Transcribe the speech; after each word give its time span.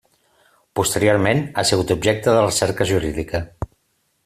Posteriorment, 0.79 1.43
ha 1.57 1.65
sigut 1.73 1.95
objecte 1.97 2.35
de 2.39 2.41
recerca 2.47 2.91
jurídica. 2.93 3.45